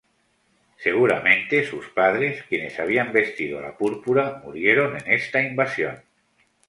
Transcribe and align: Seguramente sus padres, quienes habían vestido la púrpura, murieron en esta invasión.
Seguramente 0.77 1.63
sus 1.63 1.87
padres, 1.89 2.43
quienes 2.49 2.79
habían 2.79 3.13
vestido 3.13 3.61
la 3.61 3.77
púrpura, 3.77 4.41
murieron 4.43 4.97
en 4.97 5.13
esta 5.13 5.43
invasión. 5.43 6.01